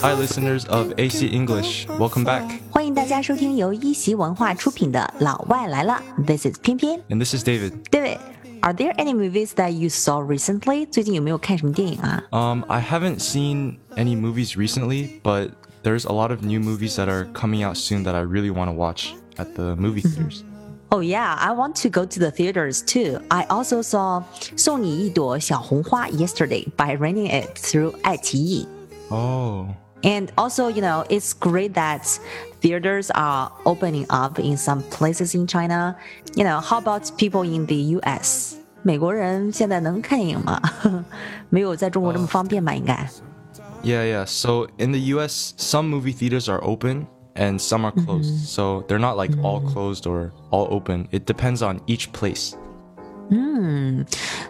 [0.00, 1.86] Hi, listeners of AC English.
[1.86, 2.60] Welcome back.
[2.70, 6.02] 欢迎大家收听由一席文化出品的《老外来了》。
[6.24, 7.82] This is 翩翩，and this is David.
[7.90, 8.18] David.
[8.62, 10.86] Are there any movies that you saw recently?
[10.90, 15.50] 最近有没有看什么电影啊？Um, I haven't seen any movies recently, but
[15.82, 18.66] there's a lot of new movies that are coming out soon that I really want
[18.66, 20.28] to watch at the movie mm-hmm.
[20.28, 20.44] theaters.
[20.90, 23.20] Oh yeah, I want to go to the theaters too.
[23.30, 24.22] I also saw
[24.56, 28.66] 送你一朵小红花 yesterday by renting it through 爱奇艺.
[29.10, 29.66] Oh.
[30.03, 32.05] And also, you know, it's great that
[32.61, 35.95] theaters are opening up in some places in China.
[36.35, 38.55] You know, how about people in the US?
[38.83, 40.61] 美国人现在能看电影吗？
[41.49, 42.73] 没有在中国这么方便吧？
[42.73, 43.09] 应该。
[43.83, 44.25] yeah, yeah.
[44.25, 48.45] So in the US, some movie theaters are open and some are closed.
[48.45, 51.07] So they're not like all closed or all open.
[51.11, 52.55] It depends on each place.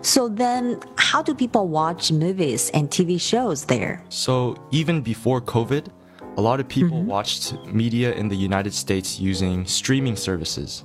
[0.02, 4.02] So then, how do people watch movies and TV shows there?
[4.10, 5.86] So even before COVID,
[6.38, 10.84] a lot of people watched media in the United States using streaming services.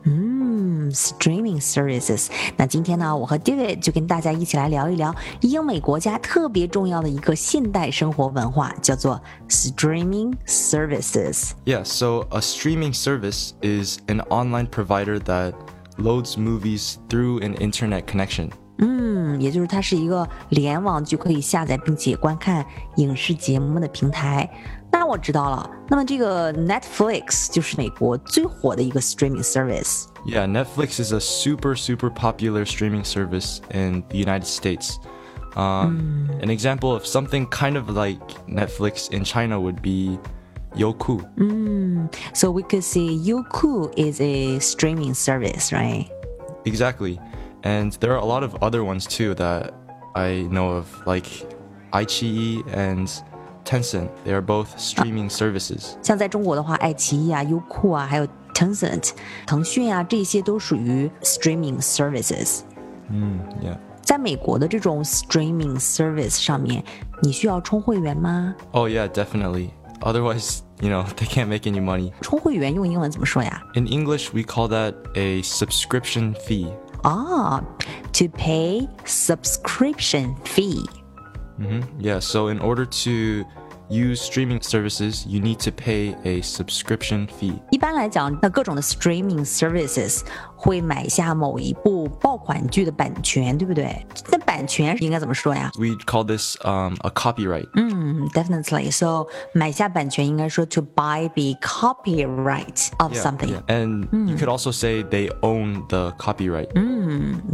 [0.94, 2.28] Streaming services。
[2.56, 11.52] 那今天呢，我和 David 就跟大家一起来聊一聊英美国家特别重要的一个现代生活文化，叫做 streaming services。
[11.64, 15.55] Yeah, so a streaming service is an online provider that
[15.98, 18.50] loads movies through an internet connection.
[18.78, 22.64] 嗯，也就是它是一个联网就可以下载并且观看
[22.96, 24.48] 影视节目的平台。
[24.91, 30.06] 那我知道了，那么这个 Netflix 就是美国最火的一个 streaming service。
[30.27, 34.98] Yeah, Netflix is a super, super popular streaming service in the United States.
[35.55, 40.18] Um, An example of something kind of like Netflix in China would be
[40.78, 41.22] Youku.
[41.38, 46.08] Mm, so we could say Youku is a streaming service, right?
[46.66, 47.20] Exactly.
[47.64, 49.73] And there are a lot of other ones too that
[50.16, 51.28] I know of, like
[51.92, 53.09] iQIYI and
[53.66, 54.09] Tencent.
[54.23, 55.98] They are both streaming services.
[56.02, 59.11] 像在中国的话，爱奇艺啊、优酷啊，还有 Tencent、
[59.45, 62.61] 腾讯啊，这些都属于 streaming services。
[63.10, 63.77] 嗯，Yeah。
[64.02, 66.82] 在美国的这种 streaming service 上面，
[67.21, 69.71] 你需要充会员吗？Oh yeah, definitely.
[70.02, 72.12] Otherwise, you know, they can't make any money.
[72.23, 73.62] 充会员用英文怎么说呀？
[73.74, 76.68] In English, we call that a subscription fee.
[77.02, 77.62] 啊、
[78.12, 80.84] t o pay subscription fee。
[82.00, 83.45] Yeah, so in order to
[83.89, 87.58] use streaming services, you need to pay a subscription fee.
[87.70, 90.23] 一般来讲，那各种的 streaming services
[90.56, 94.05] 会买下某一部爆款剧的版权，对不对？
[94.30, 95.70] 那版权应该怎么说呀？
[95.74, 97.68] We'd call this um, a copyright.
[97.74, 103.48] 嗯，definitely。So 买下版权应该说 to buy the copyright of Yeah, something.
[103.48, 103.62] yeah.
[103.67, 106.68] And you could also say they own the copyright.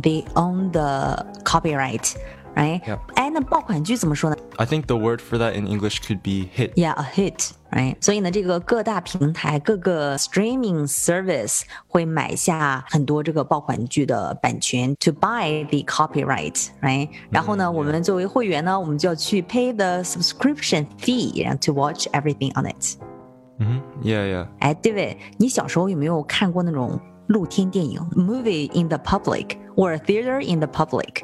[0.01, 2.15] They own the copyright,
[2.55, 2.81] right?
[2.85, 2.99] Yep.
[3.15, 6.73] 哎，那爆款剧怎么说呢 I think the word for that in English could be hit.
[6.75, 7.97] Yeah, a hit, right?
[8.01, 17.09] 所以呢，这个各大平台、各个 streaming service 会买下很多这个爆款剧的版权，to buy the copyright, right?
[17.31, 22.97] 然后呢，我们作为会员呢，我们就要去 pay the subscription fee, and to watch everything on it.
[24.03, 24.47] Yeah, yeah.
[24.61, 31.23] 哎，David，你小时候有没有看过那种露天电影 （movie in the public） or theater in the public？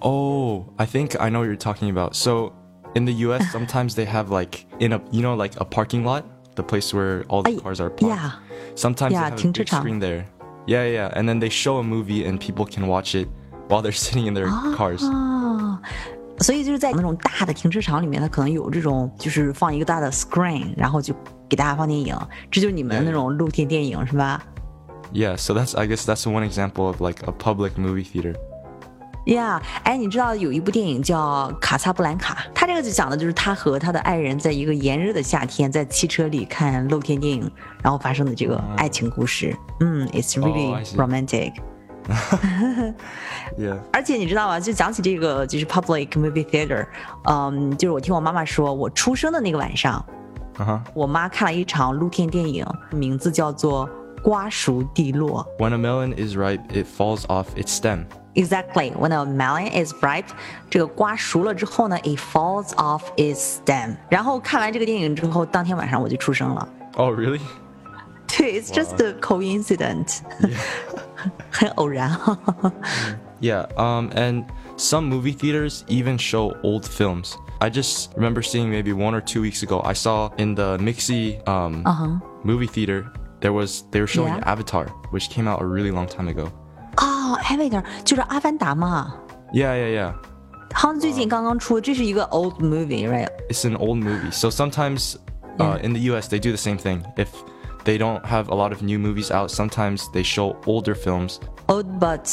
[0.00, 2.14] Oh, I think I know what you're talking about.
[2.14, 2.52] So
[2.94, 6.24] in the US, sometimes they have like in a you know like a parking lot,
[6.56, 8.02] the place where all the Ay, cars are parked.
[8.02, 8.30] yeah.
[8.74, 9.82] Sometimes Yeah, they have a big 停车场。
[9.82, 10.24] screen there.
[10.66, 13.28] Yeah, yeah, and then they show a movie and people can watch it
[13.68, 15.02] while they're sitting in their cars.
[15.04, 15.78] 哦，
[16.38, 21.14] 所以就是在那种大的停车场里面，它可能有这种就是放一个大的 screen，然后就
[21.48, 22.16] 给大家放电影，
[22.50, 24.42] 这就是你们的那种露天电影是吧
[25.12, 28.34] Yeah, so that's I guess that's one example of like a public movie theater.
[29.27, 37.51] ？Yeah，哎，你知道有一部电影叫《卡萨布兰卡》，它这个就讲的就是他和他的爱人在一个炎热的夏天，在汽车里看露天电影，
[37.83, 39.53] 然后发生的这个爱情故事。
[39.81, 41.53] 嗯，It's really romantic。
[43.57, 43.77] Yeah.
[43.91, 44.57] 而且你知道吗？
[44.61, 46.85] 就讲起这个就是 public movie theater，
[47.25, 50.05] 嗯，就是我听我妈妈说，我出生的那个晚上
[50.57, 50.79] ，Uh-huh.
[50.93, 53.85] 我妈看了一场露天电影，名字叫做
[54.26, 58.04] 《瓜熟蒂落 When a melon is ripe, it falls off its stem. 》。
[58.34, 60.28] Exactly, when a melon is ripe，
[60.70, 63.96] 这个瓜熟了之后呢，it falls off its stem。
[64.08, 66.66] 然后看完这个电影之后，当天晚上我就出生了。
[66.94, 67.40] Oh, really?
[68.26, 70.20] 对，it's just a coincidence，
[71.50, 72.38] 很偶然哈。
[73.40, 74.44] Yeah, um, and
[74.78, 77.34] some movie theaters even show old films.
[77.60, 81.40] I just remember seeing maybe one or two weeks ago, I saw in the Mixie
[81.46, 81.82] um,
[82.42, 83.04] movie theater,
[83.40, 84.42] there was they were showing Yeah.
[84.44, 86.50] Avatar, which came out a really long time ago.
[86.96, 89.14] 哦，Avatar 就是《阿凡达》嘛。
[89.52, 90.14] Yeah, yeah, yeah.
[90.74, 93.28] 好像最近刚刚出，这是一个 old movie，right?
[93.48, 94.30] It's an old movie.
[94.30, 95.16] So sometimes
[95.58, 96.28] uh, in the U.S.
[96.28, 97.02] they do the same thing.
[97.16, 97.28] If
[97.84, 101.40] they don't have a lot of new movies out, sometimes they show older films.
[101.68, 102.26] Old but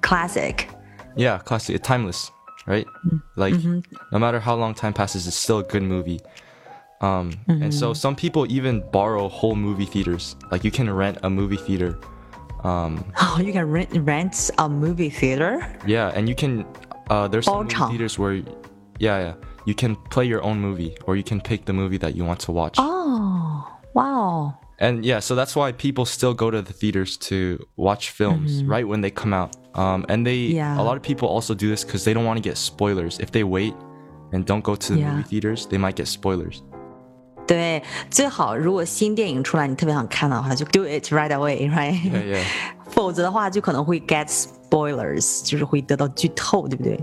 [0.00, 0.68] classic.
[1.14, 2.32] Yeah, classic, timeless,
[2.66, 2.86] right?
[3.36, 3.80] Like mm-hmm.
[4.10, 6.20] no matter how long time passes, it's still a good movie.
[7.01, 7.63] Um, mm-hmm.
[7.63, 10.35] And so some people even borrow whole movie theaters.
[10.51, 11.99] Like you can rent a movie theater.
[12.63, 15.77] Um, oh, you can rent rent a movie theater.
[15.85, 16.65] Yeah, and you can.
[17.09, 18.43] Uh, there's some movie theaters where, yeah,
[18.99, 19.33] yeah,
[19.65, 22.39] you can play your own movie, or you can pick the movie that you want
[22.41, 22.75] to watch.
[22.77, 24.57] Oh, wow.
[24.79, 28.71] And yeah, so that's why people still go to the theaters to watch films mm-hmm.
[28.71, 29.55] right when they come out.
[29.77, 30.79] Um, and they, yeah.
[30.79, 33.19] a lot of people also do this because they don't want to get spoilers.
[33.19, 33.73] If they wait
[34.31, 35.11] and don't go to the yeah.
[35.11, 36.63] movie theaters, they might get spoilers.
[37.48, 42.42] 对，最好如果新电影出来，你特别想看的话，就 do it right away，right？
[42.90, 46.98] 否则的话，就可能会 get spoilers，就是会得到剧透，对不对？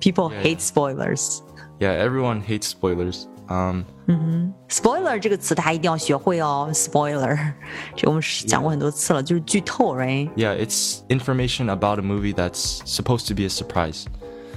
[0.00, 1.38] People hate spoilers.
[1.78, 3.24] Yeah, everyone hates spoilers.
[3.48, 6.70] Um, 嗯哼，spoiler 这个词大家一定要学会哦。
[6.72, 7.52] spoiler，
[7.96, 10.30] 这我们讲过很多次了，就是剧透，right?
[10.34, 14.04] Yeah, it's information about a movie that's supposed to be a surprise.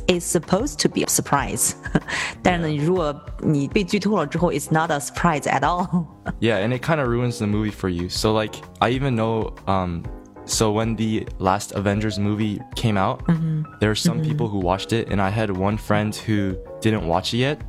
[0.10, 1.74] It's supposed to be a surprise，
[2.44, 6.06] 但是呢，如果你被剧透了之后，it's not a surprise at all.
[6.40, 8.08] yeah, and it kind of ruins the movie for you.
[8.08, 10.04] So like, I even know, um,
[10.46, 13.64] so when the last Avengers movie came out, mm-hmm.
[13.80, 14.30] there are some mm-hmm.
[14.30, 17.62] people who watched it, and I had one friend who didn't watch it yet.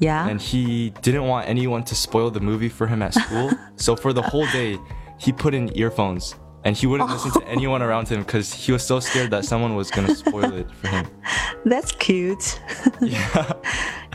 [0.00, 0.26] Yeah.
[0.26, 3.50] And he didn't want anyone to spoil the movie for him at school.
[3.76, 4.78] so for the whole day,
[5.18, 6.34] he put in earphones
[6.64, 9.74] and he wouldn't listen to anyone around him because he was so scared that someone
[9.74, 11.06] was gonna spoil it for him.
[11.64, 12.58] That's cute.
[13.00, 13.56] Yeah.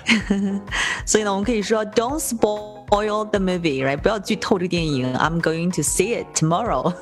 [1.05, 3.97] 所以呢，我们可以说 Don't spoil the movie, right?
[3.97, 5.13] 不要剧透这个电影。
[5.15, 6.93] I'm going to see it tomorrow.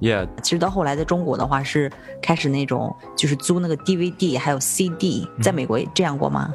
[0.00, 0.28] Yeah.
[0.42, 1.90] 其实到后来在中国的话是
[2.22, 6.54] 开始那种就是租那个 DVD 还有 CD，在美国也这样过吗？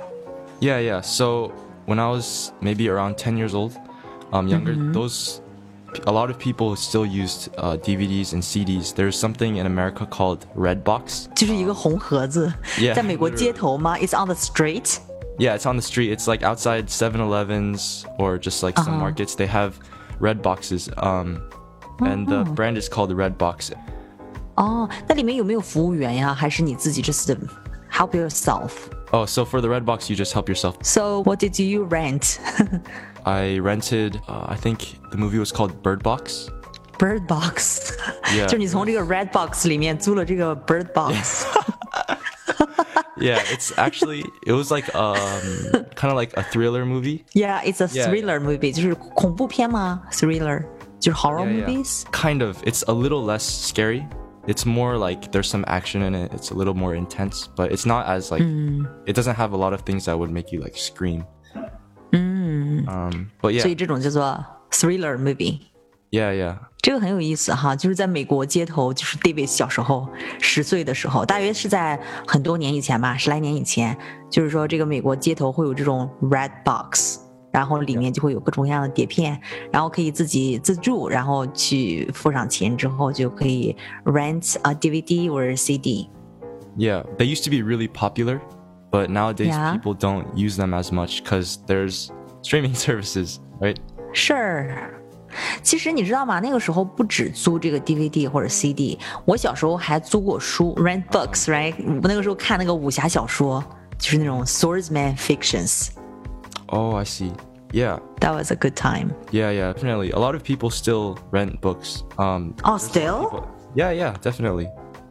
[0.62, 1.02] Yeah, yeah.
[1.02, 1.52] So
[1.88, 3.74] when I was maybe around ten years old,
[4.32, 4.94] um, younger, mm -hmm.
[4.94, 5.42] those
[6.07, 8.95] a lot of people still use uh, DVDs and CDs.
[8.95, 11.29] There's something in America called red box.
[14.03, 15.01] it's on the street.
[15.39, 16.11] Yeah, it's on the street.
[16.13, 19.35] It's like outside 7-Elevens or just like some markets.
[19.35, 19.79] They have
[20.19, 20.89] red boxes.
[20.97, 21.43] Um,
[22.01, 23.73] and the brand is called Redbox.
[27.03, 27.31] just
[27.91, 28.91] help yourself？
[29.13, 30.77] Oh, so for the red box, you just help yourself.
[30.83, 32.41] So what did you rent?
[33.25, 36.49] I rented, uh, I think the movie was called Bird Box.
[36.99, 37.93] Bird Box，
[38.49, 41.45] 就是你从这个 Redbox 里面租了这个 Bird Box。
[43.19, 45.41] Yeah, it's actually it was like um
[45.95, 47.25] kind of like a thriller movie.
[47.35, 48.73] Yeah, it's a thriller movie.
[48.73, 50.65] 就是恐怖片吗？Thriller
[51.01, 52.03] 就是 horror movies.
[52.13, 52.57] Kind of.
[52.65, 54.07] It's a little less scary
[54.48, 56.34] It's more like there's some action in it.
[56.34, 58.88] It's a little more intense, but it's not as like mm.
[59.06, 61.24] it doesn't have a lot of things that would make you like scream.
[62.12, 63.62] Um, but yeah.
[63.62, 65.60] 所以这种叫做 thriller movie.
[66.10, 66.58] Yeah, yeah.
[66.82, 70.10] 这个很有意思哈，就是在美国街头，就是 David 小时候
[70.40, 71.98] 十岁的时候，大约是在
[72.28, 73.96] 很多年以前吧，十来年以前，
[74.30, 77.20] 就是说这个美国街头会有这种 red box，
[77.56, 79.40] 然后里面就会有各种各样的碟片，
[79.72, 83.76] 然后可以自己自助，然后去付上钱之后就可以
[84.06, 86.10] rent a DVD or CD.
[86.78, 88.40] Yeah, they used to be really popular,
[88.90, 89.74] but nowadays yeah.
[89.74, 92.10] people don't use them as much because there's
[92.42, 93.76] streaming services, right?
[94.14, 94.74] Sure.
[95.62, 96.40] 其实你知道吗？
[96.40, 101.74] 那个时候不止租这个 DVD 或者 CD，我小时候还租过书，rent books，right？
[102.02, 103.64] 我那个时候看那个武侠小说，
[103.98, 107.32] 就是那种 swordsman fictions。Oh, I see.
[107.73, 107.99] Yeah.
[108.21, 109.15] That was a good time.
[109.33, 110.11] Yeah, yeah, definitely.
[110.13, 112.05] A lot of people still rent books.
[112.19, 113.49] Um, oh, still?
[113.75, 114.69] Yeah, yeah, definitely.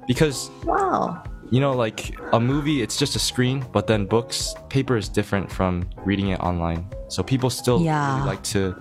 [0.08, 4.98] Because wow you know, like a movie, it's just a screen, but then books, paper
[4.98, 6.88] is different from reading it online.
[7.08, 8.16] So people still yeah.
[8.16, 8.76] really like to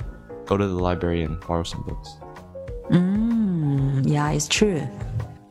[0.47, 2.17] go to the library and borrow some books.
[2.91, 4.87] Mm, yeah, it's true.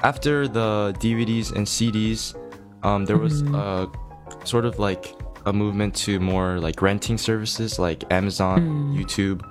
[0.01, 2.36] After the DVDs and CDs,
[2.84, 3.56] um, there was mm.
[3.56, 5.15] a sort of like
[5.47, 8.99] a movement to more like renting services like Amazon, mm.
[8.99, 9.42] YouTube,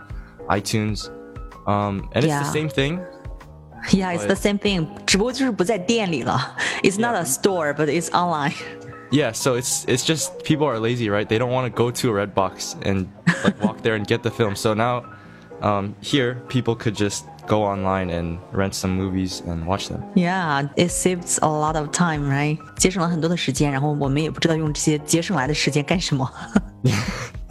[0.50, 1.10] iTunes.
[1.68, 2.40] Um, and yeah.
[2.40, 3.06] it's the same thing,
[3.92, 4.88] yeah, it's the same thing.
[5.06, 6.56] 只不过就是不在店里了。
[6.84, 8.54] It's not a store, but it's online.
[9.12, 11.28] Yeah, so it's it's just people are lazy, right?
[11.28, 13.08] They don't want to go to a Redbox and
[13.44, 14.56] like, walk there and get the film.
[14.56, 15.04] So now,
[15.62, 20.02] um, here people could just go online and rent some movies and watch them.
[20.16, 22.58] Yeah, it saves a lot of time, right?
[22.78, 26.30] 节省了很多的时间，然后我们也不知道用这些节省来的时间干什么。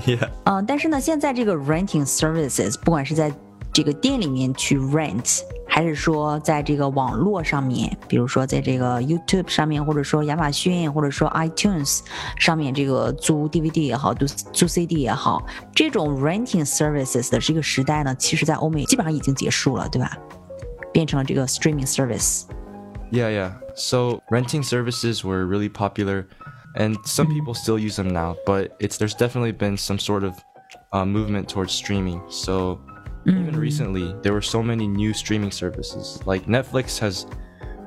[0.04, 0.28] yeah.
[0.45, 3.33] 嗯，但是呢，现在这个 renting services，不管是在
[3.73, 5.40] 这个店里面去 rent。
[5.71, 12.00] 还是说在这个网络上面，比如说在这个 YouTube 上面，或者说亚马逊，或者说 iTunes
[12.38, 20.16] 上面这个租 DVD 也好，租租 CD 也好，这种 renting services 的这个时代呢，其实在欧美基本上已经结束了，对吧？
[20.92, 23.52] 变成了这个 streaming service。Yeah, yeah.
[23.75, 26.25] So renting services were really popular,
[26.75, 27.35] and some mm-hmm.
[27.35, 28.37] people still use them now.
[28.47, 30.33] But it's there's definitely been some sort of
[30.92, 32.23] uh, movement towards streaming.
[32.30, 32.80] So
[33.25, 33.40] mm.
[33.40, 36.21] even recently, there were so many new streaming services.
[36.26, 37.26] Like Netflix has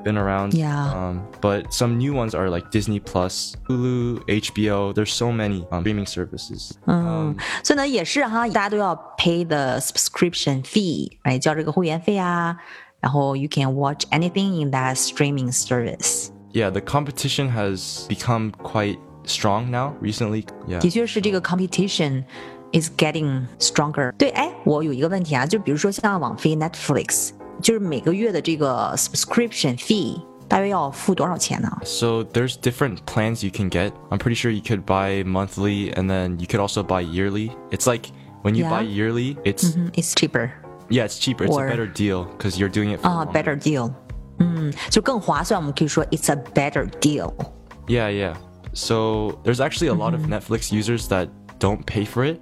[0.03, 0.53] been around.
[0.53, 0.93] Yeah.
[0.93, 4.93] Um, but some new ones are like Disney Plus, Hulu, HBO.
[4.93, 6.77] There's so many um, streaming services.
[6.88, 12.58] 嗯，所以呢，也是哈，大家都要 pay the subscription fee，哎，交这个会员费啊。
[13.01, 16.29] 然后 you can watch anything in that streaming service.
[16.53, 20.46] Yeah, the competition has become quite strong now recently.
[20.67, 20.79] Yeah.
[20.79, 22.24] 的确是这个 competition
[22.74, 24.12] is getting stronger.
[24.17, 27.31] 对，哎，我有一个问题啊，就比如说像网飞 Netflix，
[27.62, 30.22] 就是每个月的这个 subscription fee。
[30.48, 31.69] 大约要付多少钱呢？
[31.84, 33.91] So there's different plans you can get.
[34.10, 37.51] I'm pretty sure you could buy monthly and then you could also buy yearly.
[37.69, 38.10] It's like
[38.41, 38.72] when you yeah.
[38.72, 39.91] buy yearly, it's mm -hmm.
[39.93, 40.50] it's cheaper.
[40.89, 41.46] Yeah, it's cheaper.
[41.46, 43.93] It's or, a better deal because you're doing it for uh, better deal.
[44.39, 45.60] 嗯，就更划算。
[45.60, 47.31] 我们可以说 it's a better deal.
[47.86, 48.34] Yeah, yeah.
[48.74, 50.34] So there's actually a lot of mm-hmm.
[50.34, 51.27] Netflix users that
[51.60, 52.39] don't pay for it,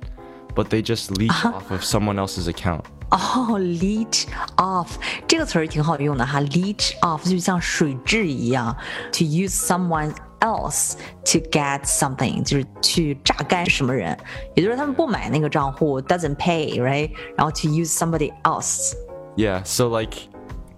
[0.55, 1.55] but they just leech uh -huh.
[1.55, 2.81] off of someone else's account.
[3.09, 4.25] 哦，leech
[4.57, 4.87] off
[5.27, 8.75] 这个词儿挺好用的哈，leech off 就像水蛭一样，
[9.13, 14.17] to use someone else to get something，就是去榨干什么人，
[14.55, 17.11] 也就是他们不买那个账户，doesn't pay，right？
[17.37, 20.17] 然后 to use somebody else。Yeah, so like,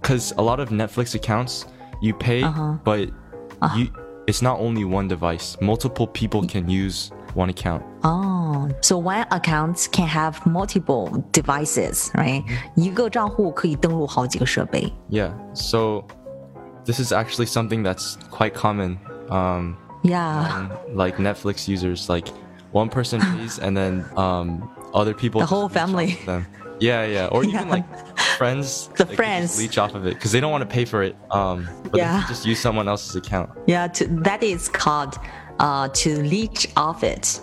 [0.02, 1.62] cause a lot of Netflix accounts
[2.00, 2.78] you pay, uh -huh.
[2.84, 3.08] but
[3.60, 3.78] uh -huh.
[3.78, 3.86] you
[4.26, 5.56] it's not only one device.
[5.60, 7.82] Multiple people can use one account.
[8.02, 12.42] Oh, so one account can have multiple devices, right?
[12.74, 14.92] 一个账户可以登录好几个设备。
[15.10, 16.04] Yeah, so
[16.84, 18.98] this is actually something that's quite common
[19.30, 20.68] um, yeah.
[20.92, 22.28] like Netflix users, like
[22.72, 25.40] one person pays and then um, other people.
[25.40, 26.18] The whole family.
[26.26, 26.46] Them.
[26.80, 27.26] Yeah, yeah.
[27.26, 27.84] Or even like
[28.38, 28.88] friends.
[28.96, 29.58] The friends.
[29.58, 31.16] leech off of it because they don't want to pay for it.
[31.30, 32.24] Um, but yeah.
[32.26, 33.50] just use someone else's account.
[33.66, 35.18] Yeah, to, that is called
[35.58, 37.40] uh, to leech off it.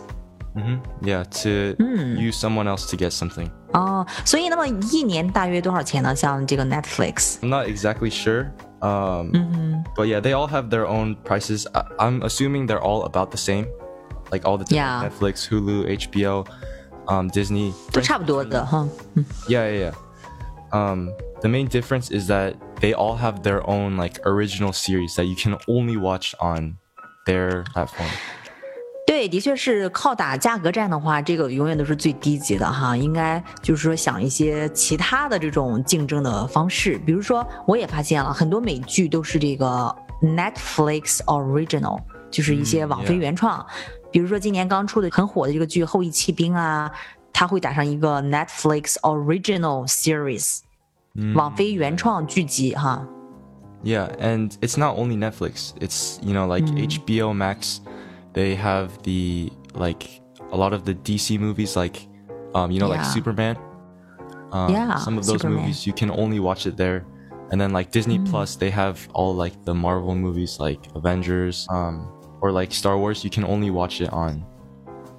[0.56, 1.06] Mm-hmm.
[1.06, 2.18] Yeah, to mm.
[2.18, 3.52] use someone else to get something.
[3.74, 6.16] 哦，所以那么一年大约多少钱呢？
[6.16, 8.52] 像这个 Netflix。I'm not exactly sure.
[8.82, 9.84] Um, mm-hmm.
[9.96, 11.68] But yeah, they all have their own prices.
[11.74, 13.68] I- am assuming they're all about the same,
[14.32, 15.04] like all the yeah.
[15.04, 16.48] Netflix, Hulu, HBO,
[17.08, 17.74] um, Disney.
[19.48, 19.92] Yeah, yeah, yeah.
[20.72, 25.26] Um, the main difference is that they all have their own like original series that
[25.26, 26.78] you can only watch on
[27.27, 28.09] their platform.
[29.05, 32.97] 对，的确是靠打价格战的话，这个永远都是最低级的哈。
[32.97, 42.01] 应该就是说想一些其他的这种竞争的方式，比如说我也发现了很多美剧都是这个 Netflix original，
[42.31, 43.67] 就是一些网飞原创。
[44.11, 46.91] 比如说今年刚出的很火的这个剧《后裔弃兵》啊，
[47.33, 50.61] 它会打上一个 Netflix original series，
[51.35, 53.05] 网飞原创剧集哈。
[53.84, 55.74] Yeah, and it's not only Netflix.
[55.82, 57.82] It's you know like HBO Max.
[58.34, 62.08] They have the like a lot of the DC movies, like
[62.54, 62.98] um, you know, yeah.
[62.98, 63.58] like Superman.
[64.52, 65.62] Um, yeah, some of those Superman.
[65.62, 67.06] movies you can only watch it there.
[67.50, 68.30] And then like Disney mm.
[68.30, 73.24] Plus, they have all like the Marvel movies, like Avengers, um, or like Star Wars.
[73.24, 74.44] You can only watch it on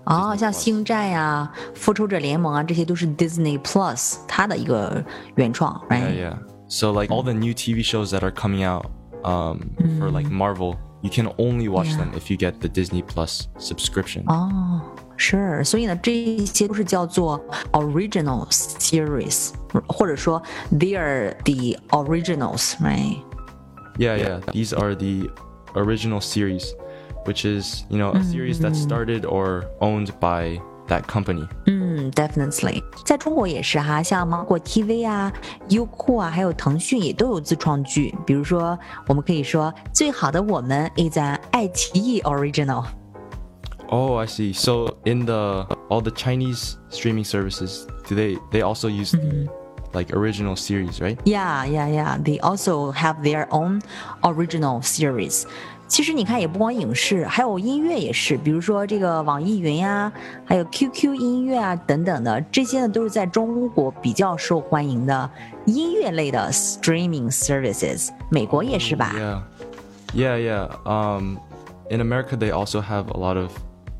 [0.04, 5.04] 哦，像星战呀、复仇者联盟啊，这些都是 Disney Plus 它的一个
[5.36, 6.02] 原创，right?
[6.02, 6.38] Yeah, yeah.
[6.72, 8.90] So like all the new TV shows that are coming out
[9.24, 9.98] um, mm.
[9.98, 11.98] for like Marvel, you can only watch yeah.
[11.98, 14.24] them if you get the Disney Plus subscription.
[14.26, 14.82] 哦，
[15.16, 17.40] 是，所以呢，这些都是叫做
[17.72, 19.52] original series，
[19.86, 23.18] 或者说 they are the originals, right?
[23.96, 24.40] Yeah, yeah.
[24.52, 25.30] These are the
[25.74, 26.72] original series,
[27.24, 31.48] which is you know a series that started or owned by that company.
[31.66, 31.81] 嗯
[32.12, 35.32] ，definitely，在中国也是哈，像芒果 TV 啊、
[35.68, 38.14] 优酷啊，还有腾讯也都有自创剧。
[38.26, 44.52] 比如说，我们可以说《最好的我们》is an 爱奇艺 original。Oh, I see.
[44.52, 49.48] So in the all the Chinese streaming services, do they they also use the mm-hmm.
[49.94, 51.18] like original series, right?
[51.24, 52.18] Yeah, yeah, yeah.
[52.22, 53.80] They also have their own
[54.22, 55.46] original series.
[55.87, 60.11] 其实你看，也不光影视，还有音乐也是，比如说这个网易云呀，
[60.43, 65.29] 还有 QQ 音乐啊等等的，这些呢都是在中国比较受欢迎的
[65.65, 68.09] 音乐类的 streaming services。
[68.29, 69.13] 美国也是吧
[70.15, 70.69] ？Yeah, yeah, yeah.
[70.85, 71.37] Um,
[71.91, 73.51] in America, they also have a lot of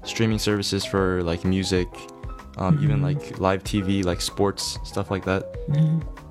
[0.04, 1.88] streaming services for like music,
[2.58, 5.44] um, even like live TV, like sports stuff like that.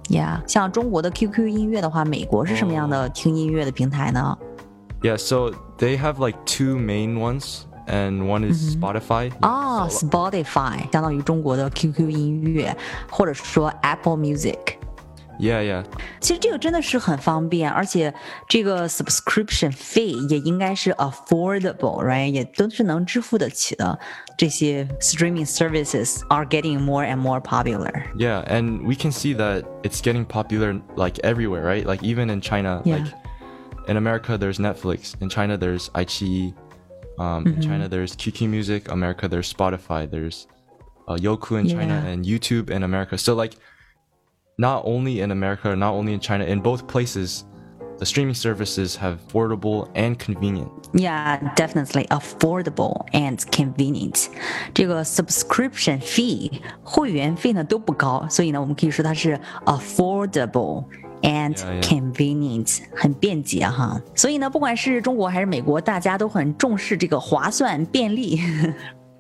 [0.08, 4.36] Yeah，像中国的 QQ 音乐的话，美国是什么样的听音乐的平台呢
[5.01, 7.63] ？Yeah, so they have like two main ones.
[7.89, 9.31] And one is Spotify.
[9.39, 12.75] 哦，Spotify 相当于中国的 QQ 音乐，
[13.09, 15.85] 或者说 Apple Music。Yeah, yeah.
[16.19, 18.13] 其实这个真的是很方便，而且
[18.49, 22.29] 这个 subscription fee 也应该是 affordable, right？
[22.29, 23.97] 也都是能支付得起的。
[24.37, 28.03] 这些 streaming services are getting more and more popular.
[28.17, 31.85] Yeah, and we can see that it's getting popular like everywhere, right?
[31.85, 32.97] Like even in China, yeah.
[32.97, 33.13] like
[33.92, 36.54] in America there's Netflix, in China there's iQIYI,
[37.18, 37.54] um, mm-hmm.
[37.54, 40.46] in China there's QQ Music, America there's Spotify, there's
[41.08, 41.76] uh, Youku in yeah.
[41.76, 43.18] China, and YouTube in America.
[43.18, 43.54] So like,
[44.56, 47.44] not only in America, not only in China, in both places,
[47.98, 50.70] the streaming services have affordable and convenient.
[50.94, 54.30] Yeah, definitely affordable and convenient.
[54.72, 56.50] 这个 subscription fee
[56.82, 60.86] 会员费呢都不高，所以呢我们可以说它是 affordable
[61.21, 61.81] and yeah, yeah.
[61.81, 68.39] convenient 很便捷哈，所以呢，不管是中国还是美国，大家都很重视这个划算便利。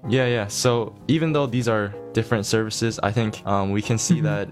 [0.07, 0.47] yeah, yeah.
[0.49, 4.45] So even though these are different services, I think um, we can see mm -hmm.
[4.45, 4.47] that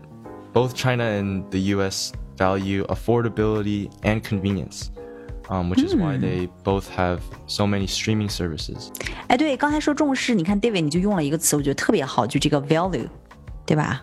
[0.54, 4.90] both China and the US value affordability and convenience.
[5.48, 8.88] Um, which is why they both have so many streaming services.
[9.28, 13.08] 哎，对，刚才说重视，你看 David 你就用了一个词，我觉得特别好，就这个 value，
[13.64, 14.02] 对吧？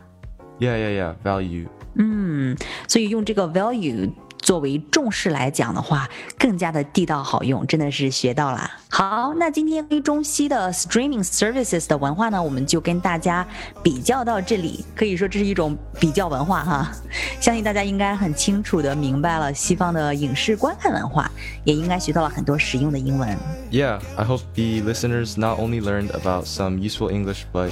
[0.60, 1.66] Yeah, yeah, yeah, value.
[1.96, 2.56] 嗯，
[2.88, 8.68] 所以用这个 value 作为重视来讲的话，更加的地道好用，真的是学到了。
[8.90, 13.46] 好，那今天关于中西的 streaming services 的文化呢，我们就跟大家
[13.82, 14.84] 比较到这里。
[14.96, 16.92] 可以说这是一种比较文化哈，
[17.40, 21.30] 相信大家应该很清楚的明白了西方的影视观看文化，
[21.64, 23.36] 也应该学到了很多实用的英文。
[23.70, 27.70] Yeah, I hope the listeners not only learned about some useful English, but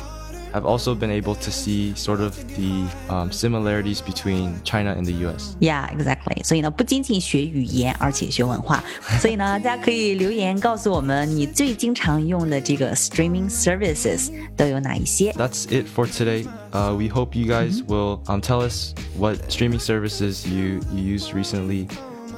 [0.55, 5.13] I've also been able to see sort of the um, similarities between China and the
[5.25, 5.55] U.S.
[5.61, 6.43] Yeah, exactly.
[6.43, 8.83] 所以呢，不仅仅学语言，而且学文化。
[9.21, 15.33] 所以呢，大家可以留言告诉我们你最经常用的这个 streaming services 都有哪一些。
[15.35, 16.47] That's it for today.
[16.73, 17.89] Uh, we hope you guys mm -hmm.
[17.89, 21.87] will um, tell us what streaming services you, you used recently.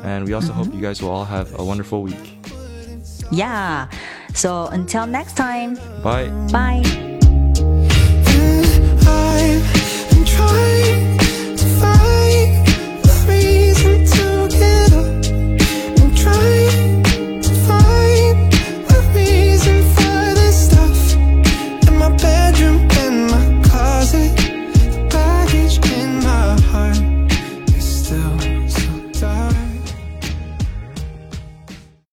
[0.05, 0.65] And we also mm -hmm.
[0.65, 2.39] hope you guys will all have a wonderful week.
[3.31, 3.89] Yeah.
[4.35, 5.79] So until next time.
[6.03, 6.31] Bye.
[6.53, 7.06] Bye.
[10.46, 10.77] time.